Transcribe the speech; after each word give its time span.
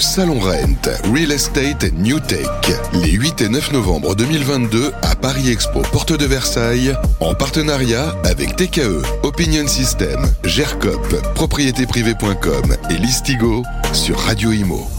Salon 0.00 0.38
Rent, 0.38 0.88
Real 1.12 1.32
Estate 1.32 1.92
New 1.94 2.20
Tech, 2.20 2.46
les 2.92 3.12
8 3.12 3.42
et 3.42 3.48
9 3.48 3.72
novembre 3.72 4.14
2022 4.14 4.92
à 5.02 5.16
Paris 5.16 5.50
Expo 5.50 5.80
Porte 5.92 6.12
de 6.12 6.26
Versailles, 6.26 6.94
en 7.20 7.34
partenariat 7.34 8.14
avec 8.24 8.56
TKE, 8.56 9.02
Opinion 9.22 9.66
System, 9.66 10.20
GERCOP, 10.44 11.34
propriétéprivé.com 11.34 12.76
et 12.90 12.94
Listigo 12.94 13.62
sur 13.92 14.18
Radio 14.18 14.52
Imo. 14.52 14.97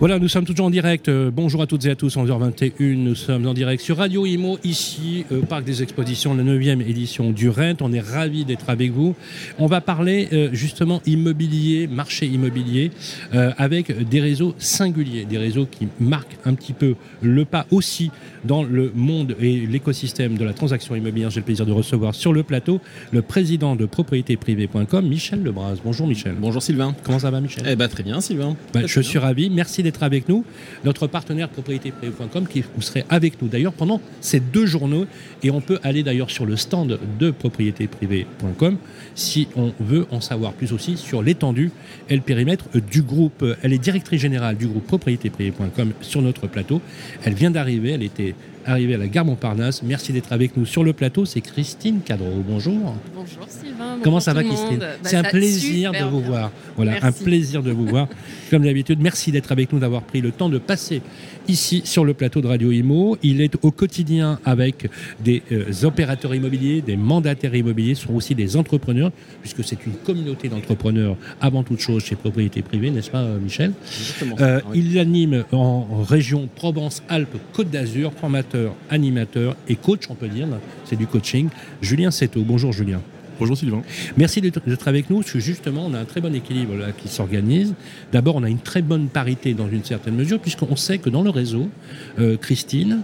Voilà, 0.00 0.18
nous 0.18 0.28
sommes 0.28 0.46
toujours 0.46 0.64
en 0.64 0.70
direct. 0.70 1.10
Euh, 1.10 1.30
bonjour 1.30 1.60
à 1.60 1.66
toutes 1.66 1.84
et 1.84 1.90
à 1.90 1.94
tous, 1.94 2.16
11h21. 2.16 2.94
Nous 2.94 3.14
sommes 3.14 3.46
en 3.46 3.52
direct 3.52 3.82
sur 3.82 3.98
Radio 3.98 4.24
Imo, 4.24 4.58
ici, 4.64 5.26
au 5.30 5.44
Parc 5.44 5.62
des 5.64 5.82
Expositions, 5.82 6.34
la 6.34 6.42
9e 6.42 6.80
édition 6.80 7.32
du 7.32 7.50
Rent. 7.50 7.74
On 7.82 7.92
est 7.92 8.00
ravis 8.00 8.46
d'être 8.46 8.70
avec 8.70 8.92
vous. 8.92 9.14
On 9.58 9.66
va 9.66 9.82
parler 9.82 10.28
euh, 10.32 10.48
justement 10.54 11.02
immobilier, 11.04 11.86
marché 11.86 12.24
immobilier, 12.24 12.92
euh, 13.34 13.52
avec 13.58 14.08
des 14.08 14.22
réseaux 14.22 14.54
singuliers, 14.56 15.26
des 15.26 15.36
réseaux 15.36 15.66
qui 15.66 15.86
marquent 16.00 16.38
un 16.46 16.54
petit 16.54 16.72
peu 16.72 16.94
le 17.20 17.44
pas 17.44 17.66
aussi 17.70 18.10
dans 18.44 18.62
le 18.62 18.92
monde 18.94 19.36
et 19.38 19.66
l'écosystème 19.66 20.38
de 20.38 20.44
la 20.46 20.54
transaction 20.54 20.94
immobilière. 20.94 21.28
J'ai 21.28 21.40
le 21.40 21.44
plaisir 21.44 21.66
de 21.66 21.72
recevoir 21.72 22.14
sur 22.14 22.32
le 22.32 22.42
plateau 22.42 22.80
le 23.12 23.20
président 23.20 23.76
de 23.76 23.84
propriétéprivée.com, 23.84 25.06
Michel 25.06 25.42
Lebras. 25.42 25.74
Bonjour 25.84 26.06
Michel. 26.06 26.36
Bonjour 26.40 26.62
Sylvain. 26.62 26.94
Comment 27.04 27.18
ça 27.18 27.30
va 27.30 27.42
Michel? 27.42 27.64
Eh 27.68 27.76
ben 27.76 27.88
très 27.88 28.02
bien 28.02 28.22
Sylvain. 28.22 28.56
Très, 28.72 28.88
je 28.88 29.00
suis 29.02 29.18
ravi. 29.18 29.50
Merci 29.50 29.82
d'être 29.82 29.89
avec 30.00 30.28
nous. 30.28 30.44
Notre 30.84 31.06
partenaire 31.06 31.48
propriétéprivée.com 31.48 32.46
qui 32.46 32.62
vous 32.62 32.82
serez 32.82 33.04
avec 33.08 33.40
nous 33.42 33.48
d'ailleurs 33.48 33.72
pendant 33.72 34.00
ces 34.20 34.40
deux 34.40 34.66
journaux. 34.66 35.06
Et 35.42 35.50
on 35.50 35.60
peut 35.60 35.78
aller 35.82 36.02
d'ailleurs 36.02 36.30
sur 36.30 36.46
le 36.46 36.56
stand 36.56 36.98
de 37.18 37.30
propriétéprivée.com 37.30 38.76
si 39.14 39.48
on 39.56 39.72
veut 39.80 40.06
en 40.10 40.20
savoir 40.20 40.52
plus 40.52 40.72
aussi 40.72 40.96
sur 40.96 41.22
l'étendue 41.22 41.70
et 42.08 42.14
le 42.14 42.22
périmètre 42.22 42.66
du 42.90 43.02
groupe. 43.02 43.44
Elle 43.62 43.72
est 43.72 43.78
directrice 43.78 44.20
générale 44.20 44.56
du 44.56 44.66
groupe 44.66 44.86
propriétéprivée.com 44.86 45.92
sur 46.00 46.22
notre 46.22 46.46
plateau. 46.46 46.80
Elle 47.24 47.34
vient 47.34 47.50
d'arriver. 47.50 47.90
Elle 47.90 48.02
était 48.02 48.34
arrivée 48.70 48.94
à 48.94 48.98
la 48.98 49.08
gare 49.08 49.24
Montparnasse. 49.24 49.82
Merci 49.82 50.12
d'être 50.12 50.32
avec 50.32 50.56
nous 50.56 50.64
sur 50.66 50.84
le 50.84 50.92
plateau. 50.92 51.24
C'est 51.24 51.40
Christine 51.40 52.00
Cadreau. 52.04 52.42
Bonjour. 52.46 52.94
Bonjour 53.14 53.46
Sylvain. 53.48 53.98
Comment 54.02 54.16
bonjour 54.16 54.22
ça 54.22 54.34
va 54.34 54.42
Christine. 54.42 54.78
Bah, 54.78 54.86
C'est 55.02 55.16
un 55.16 55.22
plaisir 55.22 55.92
de 55.92 56.04
vous 56.04 56.20
bien. 56.20 56.28
voir. 56.28 56.50
Voilà, 56.76 56.94
un 57.02 57.12
plaisir 57.12 57.62
de 57.62 57.70
vous 57.72 57.86
voir. 57.86 58.08
Comme 58.50 58.62
d'habitude, 58.64 58.98
merci 59.00 59.30
d'être 59.32 59.52
avec 59.52 59.72
nous, 59.72 59.78
d'avoir 59.78 60.02
pris 60.02 60.20
le 60.20 60.32
temps 60.32 60.48
de 60.48 60.58
passer 60.58 61.02
ici 61.48 61.82
sur 61.84 62.04
le 62.04 62.14
plateau 62.14 62.40
de 62.40 62.46
Radio 62.46 62.70
Imo. 62.70 63.16
Il 63.22 63.40
est 63.40 63.54
au 63.62 63.70
quotidien 63.70 64.38
avec 64.44 64.88
des 65.22 65.42
euh, 65.52 65.64
opérateurs 65.84 66.34
immobiliers, 66.34 66.80
des 66.80 66.96
mandataires 66.96 67.54
immobiliers, 67.54 67.94
ce 67.94 68.06
sont 68.06 68.14
aussi 68.14 68.34
des 68.34 68.56
entrepreneurs, 68.56 69.10
puisque 69.40 69.64
c'est 69.64 69.84
une 69.86 69.92
communauté 70.04 70.48
d'entrepreneurs 70.48 71.16
avant 71.40 71.62
toute 71.62 71.80
chose 71.80 72.04
chez 72.04 72.16
Propriété 72.16 72.62
Privée, 72.62 72.90
n'est-ce 72.90 73.10
pas 73.10 73.22
euh, 73.22 73.38
Michel? 73.40 73.72
Exactement. 73.98 74.36
euh, 74.40 74.60
Oui. 74.70 74.84
Il 74.90 74.98
anime 74.98 75.44
en 75.52 76.02
région 76.02 76.48
Provence-Alpes-Côte 76.54 77.70
d'Azur, 77.70 78.12
formateur, 78.12 78.59
animateur 78.90 79.56
et 79.68 79.76
coach, 79.76 80.04
on 80.10 80.14
peut 80.14 80.28
dire. 80.28 80.46
C'est 80.84 80.96
du 80.96 81.06
coaching. 81.06 81.48
Julien 81.80 82.10
Seto. 82.10 82.42
Bonjour 82.42 82.72
Julien. 82.72 83.00
Bonjour 83.40 83.56
Sylvain. 83.56 83.82
Merci 84.18 84.42
d'être 84.42 84.60
d'être 84.66 84.86
avec 84.86 85.08
nous, 85.08 85.20
parce 85.20 85.32
que 85.32 85.40
justement, 85.40 85.86
on 85.86 85.94
a 85.94 85.98
un 85.98 86.04
très 86.04 86.20
bon 86.20 86.34
équilibre 86.34 86.76
là, 86.76 86.92
qui 86.92 87.08
s'organise. 87.08 87.74
D'abord, 88.12 88.36
on 88.36 88.42
a 88.42 88.50
une 88.50 88.58
très 88.58 88.82
bonne 88.82 89.08
parité 89.08 89.54
dans 89.54 89.68
une 89.70 89.82
certaine 89.82 90.14
mesure, 90.14 90.38
puisqu'on 90.38 90.76
sait 90.76 90.98
que 90.98 91.08
dans 91.08 91.22
le 91.22 91.30
réseau, 91.30 91.70
euh, 92.18 92.36
Christine, 92.36 93.00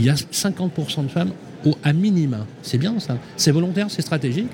il 0.00 0.06
y 0.06 0.08
a 0.08 0.14
50% 0.14 1.04
de 1.04 1.08
femmes 1.08 1.30
à 1.82 1.92
minima. 1.92 2.46
C'est 2.62 2.78
bien 2.78 2.98
ça 2.98 3.18
C'est 3.36 3.50
volontaire, 3.50 3.86
c'est 3.90 4.02
stratégique 4.02 4.50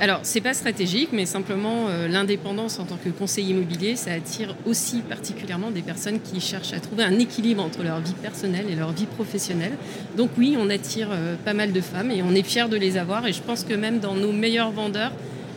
Alors, 0.00 0.20
c'est 0.22 0.40
pas 0.40 0.54
stratégique, 0.54 1.10
mais 1.12 1.26
simplement 1.26 1.88
euh, 1.88 2.08
l'indépendance 2.08 2.78
en 2.78 2.84
tant 2.84 2.96
que 2.96 3.10
conseiller 3.10 3.50
immobilier, 3.50 3.96
ça 3.96 4.12
attire 4.12 4.54
aussi 4.66 4.98
particulièrement 5.00 5.70
des 5.70 5.82
personnes 5.82 6.20
qui 6.20 6.40
cherchent 6.40 6.72
à 6.72 6.80
trouver 6.80 7.04
un 7.04 7.18
équilibre 7.18 7.62
entre 7.62 7.82
leur 7.82 8.00
vie 8.00 8.14
personnelle 8.14 8.66
et 8.70 8.74
leur 8.74 8.92
vie 8.92 9.06
professionnelle. 9.06 9.72
Donc 10.16 10.30
oui, 10.38 10.56
on 10.58 10.70
attire 10.70 11.08
euh, 11.12 11.34
pas 11.44 11.54
mal 11.54 11.72
de 11.72 11.80
femmes 11.80 12.10
et 12.10 12.22
on 12.22 12.34
est 12.34 12.42
fiers 12.42 12.68
de 12.68 12.76
les 12.76 12.96
avoir. 12.96 13.26
Et 13.26 13.32
je 13.32 13.42
pense 13.42 13.64
que 13.64 13.74
même 13.74 13.98
dans 13.98 14.14
nos 14.14 14.32
meilleurs 14.32 14.70
vendeurs, 14.70 15.12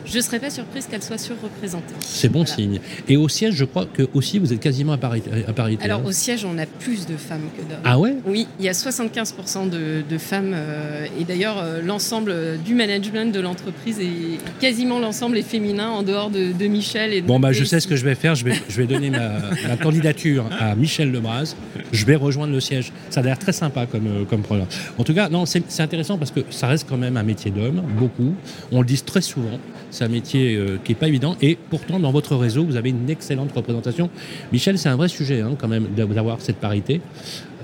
je 0.06 0.16
ne 0.16 0.22
serais 0.22 0.38
pas 0.38 0.50
surprise 0.50 0.86
qu'elles 0.86 1.02
soient 1.02 1.18
surreprésentées. 1.18 1.94
C'est 2.00 2.28
bon 2.28 2.40
Voilà. 2.44 2.54
signe. 2.54 2.80
Et 3.08 3.16
au 3.16 3.28
siège, 3.28 3.54
je 3.54 3.64
crois 3.64 3.86
que 3.86 4.08
aussi 4.14 4.38
vous 4.38 4.52
êtes 4.52 4.60
quasiment 4.60 4.92
à 4.92 4.98
parité. 4.98 5.30
à 5.46 5.52
parité, 5.52 5.84
Alors 5.84 6.00
hein. 6.00 6.04
au 6.06 6.12
siège, 6.12 6.44
on 6.44 6.56
a 6.58 6.66
plus 6.66 7.06
de 7.06 7.16
femmes 7.16 7.42
que 7.56 7.62
d'hommes. 7.62 7.80
Ah 7.84 7.98
ouais? 7.98 8.14
Oui, 8.26 8.46
il 8.58 8.64
y 8.64 8.68
a 8.68 8.72
75% 8.72 9.68
de, 9.68 10.02
de 10.08 10.18
femmes 10.18 10.52
euh, 10.54 11.06
et 11.20 11.24
d'ailleurs 11.24 11.58
euh, 11.58 11.80
l'ensemble 11.82 12.30
euh, 12.30 12.56
du 12.56 12.74
management 12.74 13.32
de 13.34 13.40
l'entreprise 13.40 13.98
est 14.00 14.38
quasiment 14.60 14.98
l'ensemble 14.98 15.36
est 15.38 15.42
féminin 15.42 15.88
en 15.90 16.02
dehors 16.02 16.30
de, 16.30 16.52
de 16.52 16.66
Michel. 16.66 17.12
Et 17.12 17.20
de- 17.20 17.26
Bon, 17.26 17.40
bah, 17.40 17.52
je 17.52 17.62
et- 17.62 17.66
sais 17.66 17.80
ce 17.80 17.86
que 17.88 17.96
je 17.96 18.04
vais 18.04 18.14
faire. 18.14 18.34
Je 18.34 18.44
vais, 18.44 18.54
je 18.68 18.76
vais 18.76 18.86
donner 18.86 19.10
ma, 19.10 19.32
ma 19.68 19.76
candidature 19.76 20.46
à 20.58 20.74
Michel 20.74 21.10
Lebras. 21.12 21.54
Je 21.92 22.04
vais 22.06 22.16
rejoindre 22.16 22.52
le 22.52 22.60
siège. 22.60 22.92
Ça 23.10 23.20
a 23.20 23.22
l'air 23.22 23.38
très 23.38 23.52
sympa 23.52 23.86
comme, 23.86 24.06
euh, 24.06 24.24
comme 24.24 24.42
programme. 24.42 24.68
En 24.98 25.04
tout 25.04 25.14
cas, 25.14 25.28
non, 25.28 25.46
c'est 25.46 25.62
c'est 25.68 25.82
intéressant 25.82 26.18
parce 26.18 26.30
que 26.30 26.40
ça 26.50 26.66
reste 26.68 26.86
quand 26.88 26.96
même 26.96 27.16
un 27.16 27.22
métier 27.22 27.50
d'homme, 27.50 27.82
beaucoup. 27.98 28.34
On 28.72 28.80
le 28.80 28.86
dit 28.86 29.00
très 29.02 29.20
souvent. 29.20 29.58
C'est 29.96 30.04
un 30.04 30.08
métier 30.08 30.56
euh, 30.56 30.76
qui 30.84 30.92
n'est 30.92 30.98
pas 30.98 31.08
évident. 31.08 31.38
Et 31.40 31.56
pourtant, 31.70 31.98
dans 31.98 32.12
votre 32.12 32.36
réseau, 32.36 32.64
vous 32.64 32.76
avez 32.76 32.90
une 32.90 33.08
excellente 33.08 33.50
représentation. 33.52 34.10
Michel, 34.52 34.76
c'est 34.76 34.90
un 34.90 34.96
vrai 34.96 35.08
sujet 35.08 35.40
hein, 35.40 35.52
quand 35.58 35.68
même 35.68 35.86
d'avoir 35.96 36.42
cette 36.42 36.56
parité. 36.56 37.00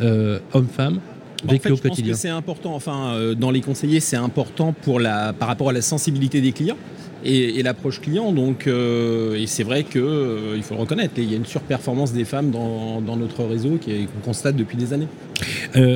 Euh, 0.01 0.39
Homme-femme, 0.55 1.01
En 1.47 1.51
fait, 1.51 1.71
au 1.71 1.77
je 1.77 1.83
pense 1.83 2.01
que 2.01 2.15
c'est 2.15 2.31
important. 2.31 2.75
Enfin, 2.75 3.13
euh, 3.17 3.35
dans 3.35 3.51
les 3.51 3.61
conseillers, 3.61 4.01
c'est 4.01 4.17
important 4.17 4.73
pour 4.73 4.99
la, 4.99 5.35
par 5.35 5.47
rapport 5.47 5.69
à 5.69 5.75
la 5.75 5.83
sensibilité 5.83 6.41
des 6.41 6.53
clients 6.53 6.79
et, 7.23 7.59
et 7.59 7.63
l'approche 7.63 8.01
client. 8.01 8.33
Donc, 8.33 8.67
euh, 8.67 9.35
et 9.35 9.47
c'est 9.47 9.63
vrai 9.63 9.85
que 9.85 9.99
euh, 9.99 10.57
il 10.57 10.63
faut 10.63 10.73
le 10.73 10.81
reconnaître. 10.81 11.13
Il 11.19 11.31
y 11.31 11.35
a 11.35 11.37
une 11.37 11.45
surperformance 11.45 12.15
des 12.15 12.25
femmes 12.25 12.51
dans, 12.51 13.03
dans 13.03 13.19
notre 13.19 13.45
réseau 13.45 13.77
qui 13.79 14.07
qu'on 14.07 14.21
constate 14.25 14.57
depuis 14.57 14.79
des 14.79 14.95
années. 14.95 15.09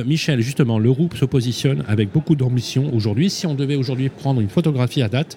Michel, 0.05 0.41
justement, 0.41 0.77
le 0.77 0.91
groupe 0.91 1.15
se 1.17 1.25
positionne 1.25 1.83
avec 1.87 2.11
beaucoup 2.11 2.35
d'ambition 2.35 2.93
aujourd'hui. 2.93 3.31
Si 3.31 3.47
on 3.47 3.55
devait 3.55 3.75
aujourd'hui 3.75 4.09
prendre 4.09 4.39
une 4.39 4.49
photographie 4.49 5.01
à 5.01 5.09
date, 5.09 5.35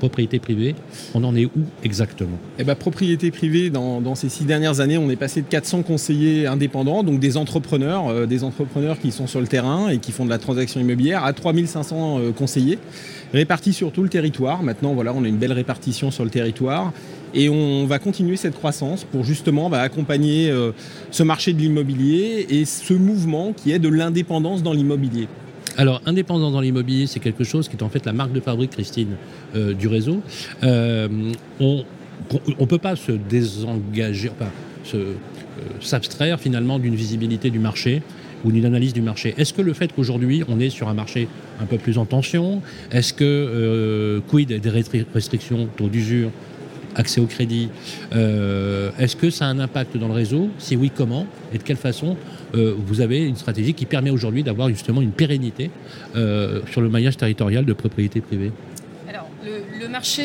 propriété 0.00 0.38
privée, 0.38 0.74
on 1.14 1.22
en 1.22 1.36
est 1.36 1.44
où 1.44 1.50
exactement? 1.84 2.38
Eh 2.58 2.64
ben, 2.64 2.74
propriété 2.74 3.30
privée, 3.30 3.70
dans, 3.70 4.14
ces 4.14 4.30
six 4.30 4.44
dernières 4.44 4.80
années, 4.80 4.98
on 4.98 5.10
est 5.10 5.16
passé 5.16 5.42
de 5.42 5.46
400 5.46 5.82
conseillers 5.82 6.46
indépendants, 6.46 7.04
donc 7.04 7.20
des 7.20 7.36
entrepreneurs, 7.36 8.08
euh, 8.08 8.26
des 8.26 8.42
entrepreneurs 8.42 8.98
qui 8.98 9.12
sont 9.12 9.26
sur 9.26 9.40
le 9.40 9.46
terrain 9.46 9.88
et 9.90 9.98
qui 9.98 10.10
font 10.10 10.24
de 10.24 10.30
la 10.30 10.38
transaction 10.38 10.80
immobilière, 10.80 11.22
à 11.24 11.32
3500 11.32 12.18
euh, 12.18 12.32
conseillers, 12.32 12.78
répartis 13.32 13.74
sur 13.74 13.92
tout 13.92 14.02
le 14.02 14.08
territoire. 14.08 14.62
Maintenant, 14.62 14.94
voilà, 14.94 15.12
on 15.14 15.22
a 15.22 15.28
une 15.28 15.36
belle 15.36 15.52
répartition 15.52 16.10
sur 16.10 16.24
le 16.24 16.30
territoire. 16.30 16.92
Et 17.32 17.48
on 17.48 17.86
va 17.86 18.00
continuer 18.00 18.36
cette 18.36 18.56
croissance 18.56 19.04
pour 19.04 19.22
justement 19.22 19.70
bah, 19.70 19.82
accompagner 19.82 20.50
euh, 20.50 20.72
ce 21.12 21.22
marché 21.22 21.52
de 21.52 21.60
l'immobilier 21.60 22.46
et 22.48 22.64
ce 22.64 22.94
mouvement 22.94 23.52
qui 23.52 23.70
est 23.70 23.78
de 23.78 23.88
l'indépendance 23.88 24.64
dans 24.64 24.72
l'immobilier. 24.72 25.28
Alors, 25.80 26.02
indépendant 26.04 26.50
dans 26.50 26.60
l'immobilier, 26.60 27.06
c'est 27.06 27.20
quelque 27.20 27.42
chose 27.42 27.66
qui 27.66 27.74
est 27.74 27.82
en 27.82 27.88
fait 27.88 28.04
la 28.04 28.12
marque 28.12 28.32
de 28.32 28.40
fabrique, 28.40 28.72
Christine, 28.72 29.16
euh, 29.56 29.72
du 29.72 29.88
réseau. 29.88 30.20
Euh, 30.62 31.08
on 31.58 31.84
ne 32.60 32.66
peut 32.66 32.76
pas 32.76 32.96
se 32.96 33.12
désengager, 33.12 34.28
enfin, 34.28 34.50
euh, 34.94 35.14
s'abstraire 35.80 36.38
finalement 36.38 36.78
d'une 36.78 36.94
visibilité 36.94 37.48
du 37.48 37.58
marché 37.58 38.02
ou 38.44 38.52
d'une 38.52 38.66
analyse 38.66 38.92
du 38.92 39.00
marché. 39.00 39.32
Est-ce 39.38 39.54
que 39.54 39.62
le 39.62 39.72
fait 39.72 39.90
qu'aujourd'hui 39.90 40.44
on 40.48 40.60
est 40.60 40.68
sur 40.68 40.86
un 40.90 40.94
marché 40.94 41.28
un 41.62 41.64
peu 41.64 41.78
plus 41.78 41.96
en 41.96 42.04
tension, 42.04 42.60
est-ce 42.92 43.14
que 43.14 44.20
quid 44.28 44.48
des 44.48 44.70
restri- 44.70 45.06
restrictions, 45.14 45.66
taux 45.78 45.88
d'usure, 45.88 46.30
accès 46.94 47.20
au 47.20 47.26
crédit, 47.26 47.68
euh, 48.14 48.90
est-ce 48.98 49.16
que 49.16 49.30
ça 49.30 49.46
a 49.46 49.48
un 49.48 49.58
impact 49.58 49.96
dans 49.96 50.08
le 50.08 50.14
réseau? 50.14 50.50
Si 50.58 50.76
oui, 50.76 50.90
comment? 50.94 51.26
Et 51.52 51.58
de 51.58 51.62
quelle 51.62 51.76
façon 51.76 52.16
euh, 52.54 52.74
vous 52.76 53.00
avez 53.00 53.24
une 53.24 53.36
stratégie 53.36 53.74
qui 53.74 53.86
permet 53.86 54.10
aujourd'hui 54.10 54.42
d'avoir 54.42 54.68
justement 54.68 55.00
une 55.00 55.12
pérennité 55.12 55.70
euh, 56.16 56.60
sur 56.70 56.80
le 56.80 56.88
maillage 56.88 57.16
territorial 57.16 57.64
de 57.64 57.72
propriété 57.72 58.20
privée? 58.20 58.52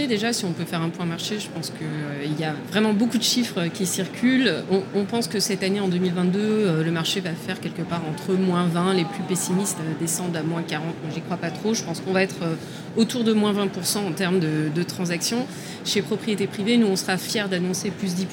Déjà, 0.07 0.33
si 0.33 0.45
on 0.45 0.51
peut 0.51 0.65
faire 0.65 0.81
un 0.81 0.89
point 0.89 1.05
marché, 1.05 1.39
je 1.39 1.47
pense 1.49 1.71
qu'il 1.71 2.39
y 2.39 2.43
a 2.43 2.53
vraiment 2.71 2.93
beaucoup 2.93 3.17
de 3.17 3.23
chiffres 3.23 3.67
qui 3.73 3.85
circulent. 3.85 4.63
On, 4.93 5.05
pense 5.05 5.27
que 5.27 5.39
cette 5.39 5.63
année, 5.63 5.79
en 5.79 5.87
2022, 5.87 6.39
euh, 6.39 6.83
le 6.83 6.91
marché 6.91 7.19
va 7.19 7.31
faire 7.31 7.59
quelque 7.59 7.81
part 7.81 8.01
entre 8.09 8.33
moins 8.33 8.65
20. 8.67 8.93
Les 8.93 9.05
plus 9.05 9.23
pessimistes 9.27 9.77
euh, 9.81 9.93
descendent 9.99 10.35
à 10.35 10.43
moins 10.43 10.63
40. 10.63 10.87
Moi, 11.03 11.11
j'y 11.13 11.21
crois 11.21 11.37
pas 11.37 11.51
trop. 11.51 11.73
Je 11.73 11.83
pense 11.83 11.99
qu'on 11.99 12.13
va 12.13 12.23
être 12.23 12.43
euh, 12.43 12.55
autour 12.97 13.23
de 13.23 13.33
moins 13.33 13.53
20% 13.53 13.97
en 13.99 14.11
termes 14.11 14.39
de, 14.39 14.69
de 14.73 14.83
transactions. 14.83 15.45
Chez 15.83 16.01
Propriété 16.01 16.47
Privée, 16.47 16.77
nous, 16.77 16.87
on 16.87 16.95
sera 16.95 17.17
fiers 17.17 17.47
d'annoncer 17.49 17.91
plus 17.91 18.15
10%. 18.15 18.25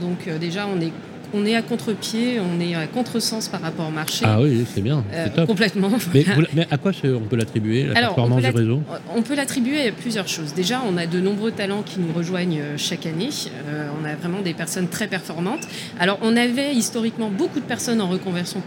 Donc, 0.00 0.28
euh, 0.28 0.38
déjà, 0.38 0.66
on 0.66 0.80
est, 0.80 0.92
on 1.36 1.44
est 1.46 1.54
à 1.54 1.62
contre-pied, 1.62 2.40
on 2.40 2.60
est 2.60 2.74
à 2.74 2.86
contresens 2.86 3.48
par 3.48 3.60
rapport 3.60 3.88
au 3.88 3.90
marché. 3.90 4.24
Ah 4.26 4.40
oui, 4.40 4.64
c'est 4.72 4.80
bien, 4.80 5.04
Euh, 5.12 5.26
c'est 5.26 5.34
top. 5.34 5.46
complètement. 5.46 5.90
Mais, 6.14 6.24
mais 6.54 6.66
à 6.70 6.78
quoi 6.78 6.92
on 7.04 7.20
peut 7.28 7.36
l'attribuer, 7.36 7.84
la 7.84 7.98
Alors, 7.98 8.14
performance 8.14 8.42
du 8.42 8.50
réseau 8.50 8.82
On 9.14 9.22
peut 9.22 9.34
l'attribuer 9.34 9.88
à 9.88 9.92
plusieurs 9.92 10.28
choses. 10.28 10.54
Déjà, 10.54 10.82
on 10.88 10.96
a 10.96 11.06
de 11.06 11.20
nombreux 11.20 11.52
talents 11.52 11.82
qui 11.82 12.00
nous 12.00 12.12
rejoignent 12.12 12.60
euh, 12.60 12.74
chaque 12.76 13.06
année. 13.06 13.28
Euh, 13.68 13.88
on 14.00 14.04
a 14.04 14.14
vraiment 14.14 14.40
des 14.40 14.54
personnes 14.54 14.88
très 14.88 15.06
performantes. 15.06 15.66
Alors, 15.98 16.18
on 16.22 16.36
avait 16.36 16.74
historiquement 16.74 17.30
beaucoup 17.30 17.60
de 17.60 17.64
personnes 17.64 18.00
en 18.00 18.08
reconversion 18.08 18.60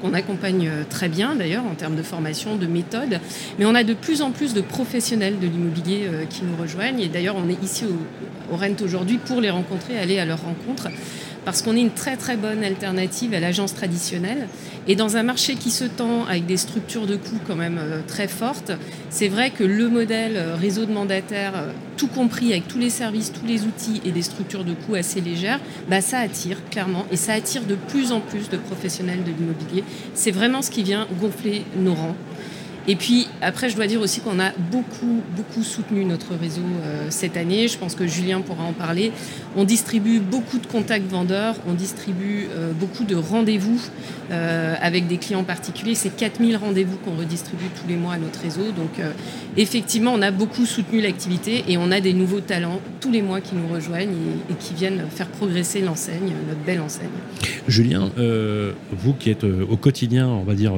qu'on 0.00 0.14
accompagne 0.14 0.68
euh, 0.68 0.82
très 0.88 1.08
bien 1.08 1.34
d'ailleurs 1.34 1.64
en 1.64 1.74
termes 1.74 1.96
de 1.96 2.02
formation, 2.02 2.56
de 2.56 2.66
méthode. 2.66 3.20
Mais 3.58 3.64
on 3.64 3.74
a 3.74 3.84
de 3.84 3.94
plus 3.94 4.22
en 4.22 4.30
plus 4.30 4.54
de 4.54 4.60
professionnels 4.60 5.38
de 5.38 5.46
l'immobilier 5.46 6.02
euh, 6.04 6.24
qui 6.24 6.42
nous 6.44 6.56
rejoignent. 6.60 7.00
Et 7.00 7.08
d'ailleurs, 7.08 7.36
on 7.36 7.48
est 7.48 7.62
ici 7.62 7.84
au, 7.84 8.54
au 8.54 8.56
Rent 8.56 8.82
aujourd'hui 8.82 9.18
pour 9.18 9.40
les 9.40 9.50
rencontrer, 9.50 9.98
aller 9.98 10.18
à 10.18 10.24
leur 10.24 10.42
rencontre 10.42 10.88
parce 11.44 11.60
qu'on 11.60 11.74
est 11.74 11.80
une 11.80 11.90
très 11.90 12.16
très 12.16 12.36
bonne 12.36 12.62
alternative 12.62 13.34
à 13.34 13.40
l'agence 13.40 13.74
traditionnelle. 13.74 14.46
Et 14.86 14.94
dans 14.94 15.16
un 15.16 15.24
marché 15.24 15.56
qui 15.56 15.72
se 15.72 15.84
tend 15.84 16.24
avec 16.26 16.46
des 16.46 16.56
structures 16.56 17.08
de 17.08 17.16
coûts 17.16 17.40
quand 17.46 17.56
même 17.56 17.78
euh, 17.80 18.00
très 18.06 18.28
fortes, 18.28 18.72
c'est 19.10 19.28
vrai 19.28 19.50
que 19.50 19.64
le 19.64 19.88
modèle 19.88 20.38
réseau 20.60 20.84
de 20.84 20.92
mandataires, 20.92 21.54
tout 21.96 22.08
compris 22.08 22.52
avec 22.52 22.68
tous 22.68 22.78
les 22.78 22.90
services, 22.90 23.32
tous 23.32 23.46
les 23.46 23.62
outils 23.64 24.00
et 24.04 24.10
des 24.10 24.22
structures 24.22 24.64
de 24.64 24.74
coûts 24.74 24.94
assez 24.94 25.20
légères, 25.20 25.60
bah, 25.88 26.00
ça 26.00 26.18
attire 26.18 26.58
clairement 26.70 27.06
et 27.10 27.16
ça 27.16 27.34
attire 27.34 27.64
de 27.64 27.74
plus 27.74 28.12
en 28.12 28.20
plus 28.20 28.48
de 28.48 28.56
professionnels 28.56 29.24
de 29.24 29.30
l'immobilier. 29.30 29.84
C'est 30.14 30.30
vraiment 30.30 30.62
ce 30.62 30.70
qui 30.70 30.82
vient 30.82 31.06
gonfler 31.20 31.64
nos 31.76 31.94
rangs. 31.94 32.16
Et 32.88 32.96
puis 32.96 33.28
après, 33.40 33.70
je 33.70 33.76
dois 33.76 33.86
dire 33.86 34.00
aussi 34.00 34.20
qu'on 34.20 34.40
a 34.40 34.50
beaucoup, 34.70 35.22
beaucoup 35.36 35.62
soutenu 35.62 36.04
notre 36.04 36.34
réseau 36.34 36.62
euh, 36.62 37.06
cette 37.10 37.36
année. 37.36 37.68
Je 37.68 37.78
pense 37.78 37.94
que 37.94 38.06
Julien 38.06 38.40
pourra 38.40 38.64
en 38.64 38.72
parler. 38.72 39.12
On 39.56 39.64
distribue 39.64 40.18
beaucoup 40.18 40.58
de 40.58 40.66
contacts 40.66 41.08
vendeurs, 41.08 41.54
on 41.68 41.74
distribue 41.74 42.48
euh, 42.56 42.72
beaucoup 42.72 43.04
de 43.04 43.14
rendez-vous 43.14 43.80
euh, 44.30 44.74
avec 44.80 45.06
des 45.06 45.18
clients 45.18 45.44
particuliers. 45.44 45.94
C'est 45.94 46.16
4000 46.16 46.56
rendez-vous 46.56 46.96
qu'on 46.96 47.16
redistribue 47.16 47.66
tous 47.80 47.88
les 47.88 47.96
mois 47.96 48.14
à 48.14 48.18
notre 48.18 48.40
réseau. 48.40 48.72
Donc 48.72 49.00
effectivement, 49.56 50.12
on 50.14 50.22
a 50.22 50.30
beaucoup 50.30 50.66
soutenu 50.66 51.00
l'activité 51.00 51.64
et 51.68 51.76
on 51.76 51.90
a 51.90 52.00
des 52.00 52.12
nouveaux 52.12 52.40
talents 52.40 52.80
tous 53.00 53.10
les 53.10 53.22
mois 53.22 53.40
qui 53.40 53.54
nous 53.54 53.72
rejoignent 53.72 54.10
et, 54.10 54.52
et 54.52 54.56
qui 54.58 54.74
viennent 54.74 55.04
faire 55.10 55.28
progresser 55.28 55.80
l'enseigne, 55.80 56.32
notre 56.48 56.60
belle 56.64 56.80
enseigne. 56.80 57.08
Julien, 57.68 58.10
vous 58.90 59.14
qui 59.14 59.30
êtes 59.30 59.44
au 59.44 59.76
quotidien, 59.76 60.26
on 60.28 60.44
va 60.44 60.54
dire 60.54 60.72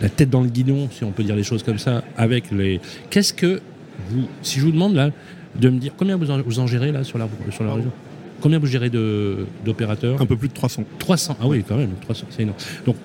la 0.00 0.08
tête 0.08 0.30
dans 0.30 0.42
le 0.42 0.48
guidon, 0.48 0.88
si 0.90 1.04
on 1.04 1.10
peut 1.10 1.22
dire 1.22 1.36
les 1.36 1.42
choses 1.42 1.62
comme 1.62 1.78
ça, 1.78 2.02
avec 2.16 2.50
les. 2.50 2.80
Qu'est-ce 3.10 3.32
que 3.32 3.60
vous, 4.10 4.28
si 4.42 4.60
je 4.60 4.64
vous 4.64 4.72
demande 4.72 4.94
là, 4.94 5.10
de 5.58 5.68
me 5.68 5.78
dire 5.78 5.92
combien 5.96 6.16
vous 6.16 6.30
en, 6.30 6.40
vous 6.42 6.58
en 6.58 6.66
gérez 6.66 6.92
là 6.92 7.04
sur 7.04 7.18
la, 7.18 7.28
sur 7.50 7.64
la 7.64 7.74
région? 7.74 7.90
Combien 8.40 8.58
vous 8.58 8.66
gérez 8.66 8.90
d'opérateurs? 8.90 10.20
Un 10.20 10.26
peu 10.26 10.36
plus 10.36 10.48
de 10.48 10.54
300. 10.54 10.84
300, 10.98 11.36
ah 11.40 11.46
oui, 11.46 11.64
quand 11.66 11.76
même, 11.76 11.92
300, 12.02 12.26
c'est 12.30 12.42
énorme. 12.42 12.58
Donc, 12.84 12.96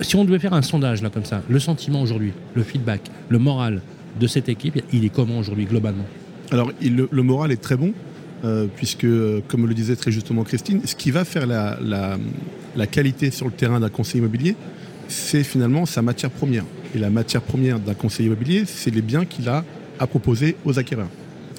si 0.00 0.16
on 0.16 0.24
devait 0.24 0.40
faire 0.40 0.54
un 0.54 0.62
sondage 0.62 1.02
là 1.02 1.10
comme 1.10 1.24
ça, 1.24 1.42
le 1.48 1.58
sentiment 1.60 2.02
aujourd'hui, 2.02 2.32
le 2.54 2.62
feedback, 2.64 3.02
le 3.28 3.38
moral 3.38 3.80
de 4.18 4.26
cette 4.26 4.48
équipe, 4.48 4.80
il 4.92 5.04
est 5.04 5.10
comment 5.10 5.38
aujourd'hui 5.38 5.66
globalement? 5.66 6.04
Alors, 6.50 6.72
il, 6.80 6.96
le, 6.96 7.22
moral 7.22 7.52
est 7.52 7.62
très 7.62 7.76
bon. 7.76 7.92
Euh, 8.44 8.66
puisque, 8.76 9.04
euh, 9.04 9.40
comme 9.48 9.66
le 9.66 9.72
disait 9.72 9.96
très 9.96 10.10
justement 10.10 10.44
Christine, 10.44 10.82
ce 10.84 10.94
qui 10.94 11.10
va 11.10 11.24
faire 11.24 11.46
la, 11.46 11.78
la, 11.80 12.18
la 12.76 12.86
qualité 12.86 13.30
sur 13.30 13.46
le 13.46 13.52
terrain 13.52 13.80
d'un 13.80 13.88
conseiller 13.88 14.18
immobilier, 14.18 14.54
c'est 15.08 15.44
finalement 15.44 15.86
sa 15.86 16.02
matière 16.02 16.30
première. 16.30 16.64
Et 16.94 16.98
la 16.98 17.10
matière 17.10 17.42
première 17.42 17.80
d'un 17.80 17.94
conseiller 17.94 18.26
immobilier, 18.26 18.64
c'est 18.66 18.94
les 18.94 19.02
biens 19.02 19.24
qu'il 19.24 19.48
a 19.48 19.64
à 19.98 20.06
proposer 20.06 20.56
aux 20.64 20.78
acquéreurs. 20.78 21.08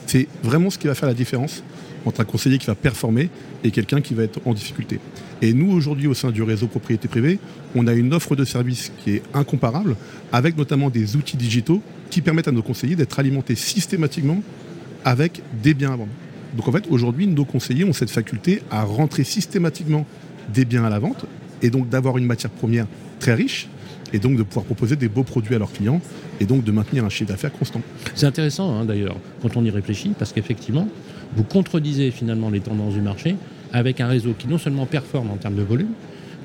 C'est 0.05 0.27
vraiment 0.43 0.69
ce 0.69 0.77
qui 0.77 0.87
va 0.87 0.95
faire 0.95 1.09
la 1.09 1.15
différence 1.15 1.63
entre 2.05 2.21
un 2.21 2.25
conseiller 2.25 2.57
qui 2.57 2.67
va 2.67 2.75
performer 2.75 3.29
et 3.63 3.71
quelqu'un 3.71 4.01
qui 4.01 4.13
va 4.13 4.23
être 4.23 4.39
en 4.45 4.53
difficulté. 4.53 4.99
Et 5.41 5.53
nous, 5.53 5.71
aujourd'hui, 5.71 6.07
au 6.07 6.13
sein 6.13 6.31
du 6.31 6.43
réseau 6.43 6.67
propriété 6.67 7.07
privée, 7.07 7.39
on 7.73 7.87
a 7.87 7.93
une 7.93 8.13
offre 8.13 8.35
de 8.35 8.45
service 8.45 8.91
qui 9.03 9.11
est 9.11 9.23
incomparable, 9.33 9.95
avec 10.31 10.57
notamment 10.57 10.89
des 10.89 11.15
outils 11.15 11.37
digitaux 11.37 11.81
qui 12.09 12.21
permettent 12.21 12.47
à 12.47 12.51
nos 12.51 12.61
conseillers 12.61 12.95
d'être 12.95 13.19
alimentés 13.19 13.55
systématiquement 13.55 14.41
avec 15.03 15.41
des 15.63 15.73
biens 15.73 15.93
à 15.93 15.95
vendre. 15.95 16.11
Donc 16.55 16.67
en 16.67 16.71
fait, 16.71 16.85
aujourd'hui, 16.89 17.27
nos 17.27 17.45
conseillers 17.45 17.83
ont 17.83 17.93
cette 17.93 18.11
faculté 18.11 18.61
à 18.71 18.83
rentrer 18.83 19.23
systématiquement 19.23 20.05
des 20.53 20.65
biens 20.65 20.85
à 20.85 20.89
la 20.89 20.99
vente 20.99 21.25
et 21.61 21.69
donc 21.69 21.89
d'avoir 21.89 22.17
une 22.17 22.25
matière 22.25 22.51
première 22.51 22.87
très 23.19 23.33
riche 23.33 23.67
et 24.13 24.19
donc 24.19 24.37
de 24.37 24.43
pouvoir 24.43 24.65
proposer 24.65 24.95
des 24.95 25.07
beaux 25.07 25.23
produits 25.23 25.55
à 25.55 25.59
leurs 25.59 25.71
clients 25.71 26.01
et 26.39 26.45
donc 26.45 26.63
de 26.63 26.71
maintenir 26.71 27.05
un 27.05 27.09
chiffre 27.09 27.31
d'affaires 27.31 27.51
constant. 27.51 27.81
C'est 28.13 28.25
intéressant 28.25 28.73
hein, 28.73 28.85
d'ailleurs 28.85 29.17
quand 29.41 29.57
on 29.57 29.65
y 29.65 29.69
réfléchit 29.69 30.13
parce 30.17 30.31
qu'effectivement 30.31 30.87
vous 31.35 31.43
contredisez 31.43 32.11
finalement 32.11 32.49
les 32.49 32.59
tendances 32.59 32.93
du 32.93 33.01
marché 33.01 33.35
avec 33.73 33.99
un 33.99 34.07
réseau 34.07 34.33
qui 34.37 34.47
non 34.47 34.57
seulement 34.57 34.85
performe 34.85 35.31
en 35.31 35.37
termes 35.37 35.55
de 35.55 35.63
volume, 35.63 35.89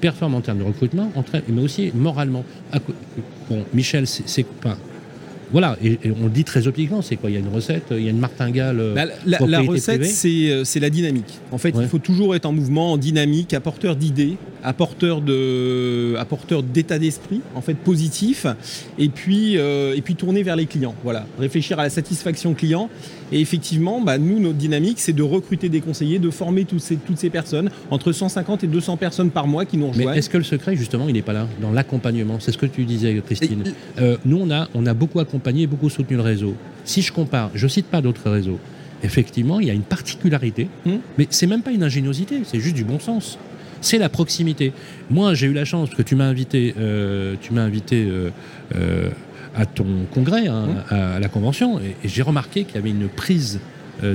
performe 0.01 0.35
en 0.35 0.41
termes 0.41 0.59
de 0.59 0.65
recrutement, 0.65 1.13
mais 1.49 1.63
aussi 1.63 1.93
moralement. 1.95 2.45
Bon, 3.49 3.65
Michel, 3.73 4.07
c'est 4.07 4.47
pas 4.47 4.77
voilà, 5.53 5.77
et, 5.83 5.99
on 6.21 6.25
le 6.25 6.31
dit 6.31 6.45
très 6.45 6.67
objectivement, 6.67 7.03
c'est 7.03 7.17
quoi? 7.17 7.31
Il 7.31 7.35
y 7.35 7.37
a 7.37 7.41
une 7.41 7.49
recette, 7.49 7.87
il 7.91 8.03
y 8.03 8.07
a 8.07 8.11
une 8.11 8.19
martingale. 8.19 8.79
Euh, 8.79 8.95
bah, 8.95 9.05
la, 9.27 9.61
recette, 9.61 10.03
euh, 10.25 10.65
c'est 10.65 10.81
la 10.81 10.91
dynamique. 10.91 11.41
En 11.51 11.59
fait, 11.59 11.75
il 11.79 11.89
faut 11.89 11.99
toujours 11.99 12.35
être 12.37 12.47
en 12.47 12.53
mouvement, 12.53 12.93
en 12.93 12.97
dynamique, 12.97 13.53
apporteur 13.53 13.97
d'idées, 13.97 14.37
apporteur 14.63 15.21
de, 15.21 16.15
apporteur 16.19 16.63
d'état 16.63 16.99
d'esprit, 16.99 17.41
en 17.55 17.63
fait 17.63 17.75
positif, 17.75 18.47
et 18.99 19.09
puis 19.09 19.59
euh, 19.59 19.97
et 19.97 20.03
puis 20.03 20.15
tourner 20.15 20.43
vers 20.43 20.57
les 20.57 20.67
clients. 20.67 20.95
Voilà, 21.03 21.27
réfléchir 21.39 21.81
à 21.81 21.85
la 21.85 21.91
satisfaction 21.91 22.55
client. 22.55 22.89
Et 23.33 23.41
effectivement, 23.41 24.01
bah, 24.01 24.19
nous, 24.19 24.41
notre 24.41 24.59
dynamique, 24.59 24.99
c'est 24.99 25.13
de 25.13 25.23
recruter 25.23 25.69
des 25.69 25.81
conseillers, 25.81 26.19
de 26.19 26.31
former 26.31 26.65
toutes 26.65 26.81
ces, 26.81 26.97
toutes 26.97 27.19
ces 27.19 27.31
personnes, 27.31 27.71
entre 27.91 28.11
150 28.11 28.65
et 28.65 28.67
200 28.67 28.97
personnes 28.97 29.31
par 29.31 29.47
mois 29.47 29.65
qui 29.65 29.77
nous 29.77 29.89
rejoignent. 29.89 30.11
Mais 30.11 30.19
est-ce 30.19 30.29
que 30.29 30.39
le 30.39 30.43
secret, 30.43 30.75
justement, 30.75 31.07
il 31.07 31.15
n'est 31.15 31.23
pas 31.23 31.33
là, 31.33 31.47
dans 31.63 31.71
l'accompagnement? 31.71 32.39
C'est 32.41 32.51
ce 32.51 32.59
que 32.59 32.67
tu 32.67 32.85
disais, 32.85 33.23
Christine. 33.25 33.63
nous, 34.25 34.39
on 34.41 34.51
a, 34.51 34.69
on 34.75 34.85
a 34.85 34.95
beaucoup 34.95 35.21
accompagné 35.21 35.40
beaucoup 35.67 35.91
soutenu 35.91 36.17
le 36.17 36.23
réseau. 36.23 36.55
Si 36.85 37.03
je 37.03 37.13
compare, 37.13 37.51
je 37.55 37.67
cite 37.67 37.87
pas 37.87 38.01
d'autres 38.01 38.31
réseaux, 38.31 38.59
effectivement, 39.03 39.61
il 39.61 39.67
y 39.67 39.71
a 39.71 39.75
une 39.75 39.83
particularité, 39.83 40.69
hmm. 40.85 40.97
mais 41.19 41.27
c'est 41.31 41.47
même 41.47 41.63
pas 41.63 41.73
une 41.73 41.83
ingéniosité, 41.83 42.43
c'est 42.45 42.61
juste 42.61 42.77
du 42.77 42.85
bon 42.85 42.99
sens. 42.99 43.39
C'est 43.81 43.99
la 43.99 44.11
proximité. 44.11 44.73
Moi, 45.11 45.33
j'ai 45.35 45.47
eu 45.47 45.55
la 45.55 45.65
chance 45.65 45.91
que 45.91 46.03
tu 46.03 46.15
m'as 46.15 46.27
invité, 46.27 46.75
euh, 46.79 47.35
tu 47.41 47.55
m'as 47.55 47.63
invité 47.63 48.07
euh, 48.07 48.31
euh, 48.77 49.09
à 49.57 49.65
ton 49.65 49.87
congrès, 50.13 50.49
hein, 50.49 50.67
hmm. 50.91 50.95
à, 50.95 51.21
la 51.21 51.29
convention, 51.29 51.81
et, 51.81 51.97
j'ai 52.05 52.23
remarqué 52.23 52.65
qu'il 52.65 52.75
y 52.75 52.79
avait 52.79 52.91
une 52.91 53.09
prise 53.09 53.61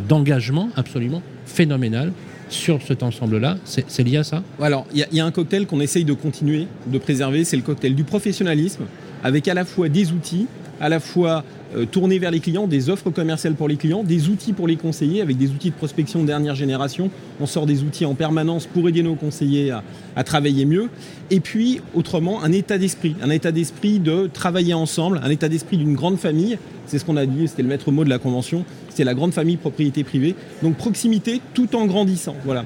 d'engagement 0.10 0.70
absolument 0.76 1.22
phénoménale 1.46 2.12
sur 2.50 2.82
cet 2.82 3.04
ensemble-là. 3.04 3.58
C'est 3.66 4.04
lié 4.04 4.18
à 4.18 4.24
ça? 4.24 4.42
Alors, 4.60 4.88
il 4.92 5.06
y, 5.12 5.16
y, 5.16 5.20
a 5.20 5.26
un 5.26 5.30
cocktail 5.30 5.68
qu'on 5.68 5.80
essaye 5.80 6.06
de 6.06 6.14
continuer, 6.14 6.66
de 6.88 6.98
préserver, 6.98 7.44
c'est 7.44 7.56
le 7.56 7.62
cocktail 7.62 7.94
du 7.94 8.04
professionnalisme, 8.04 8.86
avec 9.24 9.48
à 9.48 9.54
la 9.54 9.64
fois 9.64 9.88
des 9.88 10.12
outils, 10.12 10.48
à 10.80 10.90
la 10.90 11.00
fois 11.00 11.44
euh, 11.76 11.86
vers 12.20 12.32
les 12.32 12.40
clients, 12.40 12.68
des 12.68 12.90
offres 12.90 13.10
commerciales 13.10 13.56
pour 13.56 13.68
les 13.68 13.76
clients, 13.76 14.04
des 14.04 14.30
outils 14.30 14.54
pour 14.54 14.68
les 14.68 14.76
conseillers 14.76 15.22
avec 15.22 15.38
des 15.38 15.50
outils 15.50 15.72
de 15.72 15.76
prospection 15.76 16.22
de 16.22 16.28
dernière 16.28 16.56
génération. 16.56 17.10
On 17.40 17.46
sort 17.46 17.66
des 17.66 17.84
outils 17.84 18.06
en 18.06 18.16
permanence 18.16 18.66
pour 18.66 18.88
aider 18.88 19.04
nos 19.04 19.16
conseillers 19.16 19.72
à, 20.16 20.24
travailler 20.24 20.66
mieux. 20.66 20.90
Et 21.32 21.40
puis, 21.40 21.82
autrement, 21.94 22.44
un 22.44 22.52
état 22.52 22.78
d'esprit, 22.78 23.16
un 23.22 23.30
état 23.30 23.52
d'esprit 23.52 24.00
de 24.00 24.30
travailler 24.32 24.74
ensemble, 24.74 25.20
un 25.24 25.30
état 25.30 25.50
d'esprit 25.50 25.78
d'une 25.78 25.96
grande 25.96 26.18
famille. 26.18 26.58
C'est 26.88 27.00
ce 27.00 27.06
qu'on 27.06 27.18
a 27.18 27.26
dit, 27.26 27.48
c'était 27.48 27.64
le 27.64 27.70
maître 27.70 27.92
mot 27.92 28.04
de 28.04 28.10
la 28.10 28.20
convention. 28.20 28.64
C'est 28.90 29.04
la 29.04 29.14
grande 29.14 29.34
famille 29.34 29.58
propriété 29.58 30.04
privée. 30.04 30.36
Donc 30.64 30.78
proximité 30.78 31.42
tout 31.54 31.76
en 31.76 31.86
grandissant. 31.86 32.36
Voilà. 32.46 32.64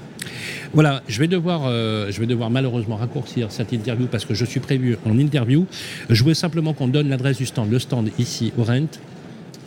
Voilà, 0.73 1.01
je 1.07 1.19
vais, 1.19 1.27
devoir, 1.27 1.63
euh, 1.65 2.11
je 2.11 2.19
vais 2.19 2.25
devoir 2.25 2.49
malheureusement 2.49 2.95
raccourcir 2.95 3.51
cette 3.51 3.71
interview 3.71 4.07
parce 4.07 4.25
que 4.25 4.33
je 4.33 4.45
suis 4.45 4.59
prévu 4.59 4.97
en 5.05 5.17
interview. 5.17 5.65
Je 6.09 6.21
voulais 6.21 6.35
simplement 6.35 6.73
qu'on 6.73 6.87
donne 6.87 7.09
l'adresse 7.09 7.37
du 7.37 7.45
stand, 7.45 7.71
le 7.71 7.79
stand 7.79 8.09
ici 8.17 8.53
au 8.57 8.63
Rent, 8.63 8.99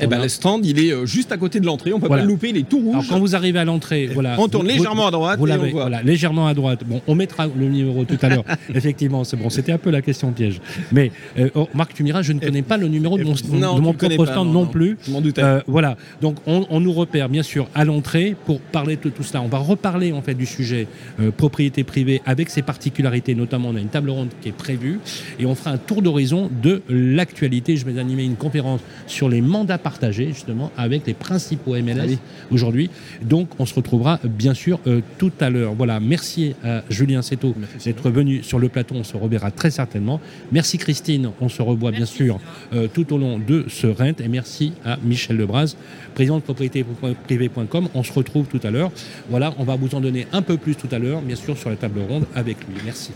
eh 0.03 0.07
ben, 0.07 0.21
le 0.21 0.29
stand, 0.29 0.67
il 0.67 0.79
est 0.79 0.93
euh, 0.93 1.07
juste 1.07 1.33
à 1.33 1.37
côté 1.37 1.61
de 1.61 1.67
l'entrée. 1.67 1.93
On 1.93 2.01
peut 2.01 2.09
pas 2.09 2.21
le 2.21 2.27
louper, 2.27 2.51
il 2.51 2.57
est 2.57 2.69
tout 2.69 2.79
rouge. 2.79 2.95
Alors, 2.95 3.07
quand 3.09 3.21
vous 3.21 3.37
arrivez 3.37 3.59
à 3.59 3.65
l'entrée, 3.65 4.11
voilà. 4.13 4.37
On 4.39 4.49
tourne 4.49 4.67
légèrement 4.67 5.07
à 5.07 5.11
droite. 5.11 5.39
Vous 5.39 5.47
l'avez, 5.47 5.71
voilà, 5.71 6.03
légèrement 6.03 6.47
à 6.47 6.55
droite. 6.55 6.81
Bon, 6.87 7.01
on 7.07 7.15
mettra 7.15 7.47
le 7.47 7.69
numéro 7.69 8.05
tout 8.05 8.19
à 8.23 8.29
l'heure. 8.29 8.45
Effectivement, 8.75 9.25
c'est 9.25 9.37
bon. 9.37 9.51
C'était 9.51 9.73
un 9.73 9.79
peu 9.79 9.91
la 9.91 10.03
question 10.03 10.33
piège. 10.33 10.61
Mais 10.91 11.13
euh, 11.39 11.51
oh, 11.55 11.69
Marc, 11.75 11.95
tu 11.95 12.03
miras, 12.03 12.23
je 12.23 12.33
ne 12.33 12.41
connais 12.41 12.63
pas 12.63 12.77
le 12.77 12.89
numéro 12.89 13.17
de 13.17 13.25
mon, 13.25 13.33
de 13.33 13.81
mon 13.81 13.93
propre 13.93 14.27
stand 14.27 14.53
non, 14.53 14.67
plus. 14.67 14.99
Je 15.07 15.13
m'en 15.13 15.21
doutais. 15.21 15.43
Euh, 15.43 15.61
voilà. 15.67 15.97
Donc, 16.21 16.37
on, 16.47 16.81
nous 16.81 16.93
repère 16.93 17.29
bien 17.29 17.45
sûr 17.45 17.69
à 17.75 17.85
l'entrée 17.85 18.35
pour 18.45 18.61
parler 18.61 18.97
de 18.97 19.09
tout 19.09 19.23
cela. 19.23 19.41
On 19.43 19.49
va 19.49 19.59
reparler 19.59 20.13
en 20.13 20.21
fait 20.21 20.35
du 20.35 20.47
sujet 20.47 20.89
propriété 21.37 21.85
privée 21.85 22.21
avec 22.27 22.51
ses 22.51 22.63
particularités. 22.63 23.37
Notamment, 23.37 23.69
on 23.69 23.77
a 23.77 23.81
une 23.81 23.89
table 23.89 24.11
ronde 24.11 24.31
qui 24.41 24.49
est 24.49 24.53
prévue 24.53 24.99
et 25.39 25.47
on 25.47 25.55
fera 25.55 25.71
un 25.71 25.79
tour 25.79 26.03
d'horizon 26.03 26.51
de 26.63 26.83
l'actualité. 26.89 27.77
Je 27.77 27.85
vais 27.85 28.01
animer 28.01 28.25
une 28.25 28.37
conférence 28.37 28.81
sur 29.07 29.29
les 29.29 29.41
mandats 29.41 29.79
justement 30.11 30.71
avec 30.77 31.07
les 31.07 31.15
principaux 31.15 31.75
MLS 31.75 32.19
aujourd'hui. 32.51 32.91
Donc 33.23 33.49
on 33.59 33.67
se 33.67 33.75
retrouvera 33.75 34.19
bien 34.25 34.55
sûr 34.55 34.81
euh, 34.87 35.01
tout 35.19 35.33
à 35.41 35.51
l'heure. 35.51 35.75
Voilà, 35.75 36.01
merci 36.01 36.55
à 36.65 36.83
Julien 36.91 37.23
Seto 37.23 37.55
d'être 37.85 38.11
venu 38.11 38.43
sur 38.43 38.59
le 38.59 38.69
plateau. 38.69 38.95
On 38.97 39.05
se 39.05 39.17
reverra 39.17 39.51
très 39.51 39.71
certainement. 39.71 40.21
Merci 40.51 40.79
Christine, 40.79 41.31
on 41.41 41.49
se 41.49 41.63
revoit 41.63 41.91
bien 41.91 42.07
sûr 42.07 42.39
euh, 42.73 42.89
tout 42.93 43.13
au 43.13 43.19
long 43.19 43.39
de 43.39 43.65
ce 43.69 43.87
rent. 43.87 44.13
Et 44.23 44.29
merci 44.29 44.73
à 44.85 44.99
Michel 45.03 45.37
Lebras, 45.37 45.77
président 46.15 46.37
de 46.37 46.43
propriété-privée.com. 46.43 47.89
On 47.95 48.03
se 48.03 48.13
retrouve 48.13 48.47
tout 48.47 48.61
à 48.63 48.71
l'heure. 48.71 48.91
Voilà, 49.31 49.55
on 49.59 49.65
va 49.65 49.77
vous 49.77 49.95
en 49.95 50.01
donner 50.01 50.27
un 50.33 50.43
peu 50.43 50.57
plus 50.57 50.75
tout 50.75 50.89
à 50.91 50.99
l'heure, 50.99 51.23
bien 51.23 51.37
sûr, 51.37 51.57
sur 51.57 51.71
la 51.71 51.77
table 51.77 52.01
ronde 52.09 52.27
avec 52.35 52.59
lui. 52.67 52.77
Merci. 52.85 53.13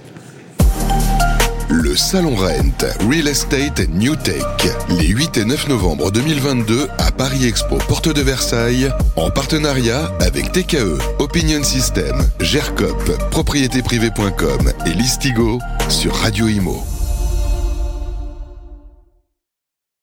Salon 1.96 2.34
Rent, 2.34 2.84
Real 3.08 3.26
Estate 3.26 3.88
New 3.88 4.16
Tech, 4.16 4.42
les 4.90 5.08
8 5.08 5.38
et 5.38 5.44
9 5.44 5.68
novembre 5.68 6.10
2022 6.10 6.88
à 6.98 7.10
Paris 7.10 7.46
Expo, 7.46 7.78
porte 7.88 8.08
de 8.08 8.20
Versailles, 8.20 8.90
en 9.16 9.30
partenariat 9.30 10.12
avec 10.20 10.52
TKE, 10.52 10.98
Opinion 11.18 11.62
System, 11.62 12.28
GERCOP, 12.40 13.30
propriétéprivée.com 13.30 14.72
et 14.86 14.90
Listigo 14.90 15.58
sur 15.88 16.14
Radio 16.14 16.48
Imo. 16.48 16.95